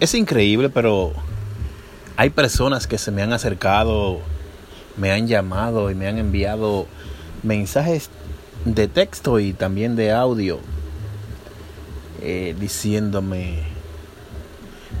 Es 0.00 0.14
increíble, 0.14 0.68
pero 0.68 1.12
hay 2.16 2.30
personas 2.30 2.86
que 2.86 2.98
se 2.98 3.10
me 3.10 3.22
han 3.22 3.32
acercado, 3.32 4.20
me 4.96 5.10
han 5.10 5.26
llamado 5.26 5.90
y 5.90 5.96
me 5.96 6.06
han 6.06 6.18
enviado 6.18 6.86
mensajes 7.42 8.10
de 8.64 8.86
texto 8.86 9.40
y 9.40 9.52
también 9.52 9.96
de 9.96 10.12
audio 10.12 10.60
eh, 12.20 12.54
diciéndome 12.58 13.62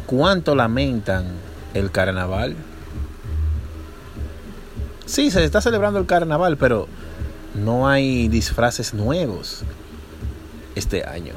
cuánto 0.06 0.56
lamentan 0.56 1.26
el 1.74 1.92
carnaval. 1.92 2.56
Sí, 5.06 5.30
se 5.30 5.44
está 5.44 5.60
celebrando 5.60 6.00
el 6.00 6.06
carnaval, 6.06 6.56
pero 6.56 6.88
no 7.54 7.88
hay 7.88 8.26
disfraces 8.28 8.94
nuevos 8.94 9.62
este 10.74 11.04
año. 11.04 11.34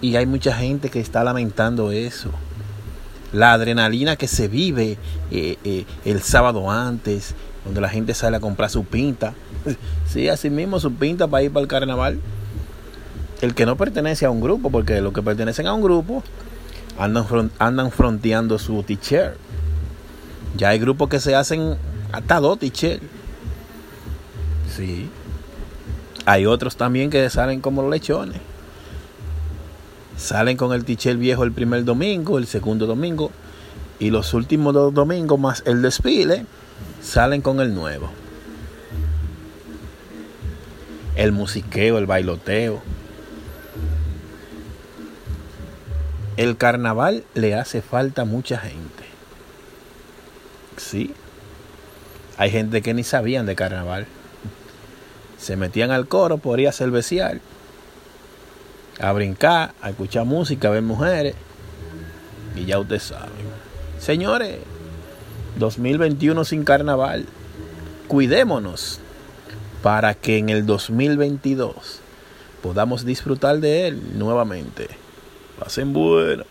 Y 0.00 0.16
hay 0.16 0.26
mucha 0.26 0.54
gente 0.54 0.90
que 0.90 1.00
está 1.00 1.24
lamentando 1.24 1.90
eso. 1.90 2.30
La 3.32 3.52
adrenalina 3.52 4.16
que 4.16 4.28
se 4.28 4.48
vive 4.48 4.98
eh, 5.30 5.56
eh, 5.64 5.84
el 6.04 6.22
sábado 6.22 6.70
antes, 6.70 7.34
donde 7.64 7.80
la 7.80 7.88
gente 7.88 8.14
sale 8.14 8.36
a 8.36 8.40
comprar 8.40 8.70
su 8.70 8.84
pinta. 8.84 9.34
Sí, 10.08 10.28
así 10.28 10.50
mismo 10.50 10.78
su 10.78 10.94
pinta 10.94 11.26
para 11.26 11.42
ir 11.42 11.52
para 11.52 11.62
el 11.62 11.68
carnaval. 11.68 12.20
El 13.42 13.54
que 13.54 13.66
no 13.66 13.76
pertenece 13.76 14.24
a 14.24 14.30
un 14.30 14.40
grupo, 14.40 14.70
porque 14.70 15.00
los 15.00 15.12
que 15.12 15.20
pertenecen 15.20 15.66
a 15.66 15.74
un 15.74 15.82
grupo 15.82 16.22
andan, 16.96 17.50
andan 17.58 17.90
fronteando 17.90 18.58
su 18.58 18.82
t-shirt. 18.84 19.34
Ya 20.56 20.70
hay 20.70 20.78
grupos 20.78 21.08
que 21.08 21.20
se 21.20 21.34
hacen 21.34 21.76
hasta 22.12 22.40
dos 22.40 22.60
t-shirts. 22.60 23.02
Sí. 24.74 25.10
Hay 26.24 26.46
otros 26.46 26.76
también 26.76 27.10
que 27.10 27.28
salen 27.28 27.60
como 27.60 27.82
los 27.82 27.90
lechones. 27.90 28.40
Salen 30.16 30.56
con 30.56 30.72
el 30.72 30.84
t-shirt 30.84 31.18
viejo 31.18 31.44
el 31.44 31.52
primer 31.52 31.84
domingo, 31.84 32.38
el 32.38 32.46
segundo 32.46 32.86
domingo 32.86 33.30
y 33.98 34.10
los 34.10 34.34
últimos 34.34 34.74
dos 34.74 34.92
domingos 34.92 35.38
más 35.38 35.62
el 35.66 35.82
desfile 35.82 36.46
salen 37.02 37.42
con 37.42 37.60
el 37.60 37.74
nuevo. 37.74 38.10
El 41.14 41.32
musiqueo, 41.32 41.98
el 41.98 42.06
bailoteo. 42.06 42.82
El 46.36 46.58
carnaval 46.58 47.24
le 47.34 47.54
hace 47.54 47.80
falta 47.80 48.22
a 48.22 48.26
mucha 48.26 48.58
gente. 48.58 49.04
Sí. 50.76 51.14
Hay 52.36 52.50
gente 52.50 52.82
que 52.82 52.92
ni 52.92 53.02
sabían 53.02 53.46
de 53.46 53.54
carnaval. 53.54 54.06
Se 55.38 55.56
metían 55.56 55.90
al 55.90 56.06
coro 56.06 56.36
por 56.36 56.60
ir 56.60 56.68
a 56.68 56.72
cerveciar 56.72 57.40
a 59.00 59.12
brincar, 59.12 59.74
a 59.82 59.90
escuchar 59.90 60.24
música, 60.24 60.68
a 60.68 60.72
ver 60.72 60.82
mujeres. 60.82 61.34
Y 62.54 62.64
ya 62.64 62.78
ustedes 62.78 63.04
saben. 63.04 63.30
Señores, 63.98 64.58
2021 65.58 66.44
sin 66.44 66.64
carnaval. 66.64 67.26
Cuidémonos 68.08 69.00
para 69.82 70.14
que 70.14 70.38
en 70.38 70.48
el 70.48 70.66
2022 70.66 72.00
podamos 72.62 73.04
disfrutar 73.04 73.58
de 73.58 73.88
él 73.88 74.18
nuevamente. 74.18 74.88
Pasen 75.58 75.92
buenas. 75.92 76.46